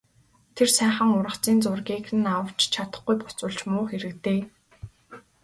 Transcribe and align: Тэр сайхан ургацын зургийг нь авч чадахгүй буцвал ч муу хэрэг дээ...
Тэр 0.55 0.69
сайхан 0.77 1.09
ургацын 1.17 1.57
зургийг 1.63 2.05
нь 2.19 2.29
авч 2.37 2.59
чадахгүй 2.73 3.15
буцвал 3.19 3.53
ч 3.57 3.59
муу 3.71 3.85
хэрэг 3.89 4.15
дээ... 4.25 4.41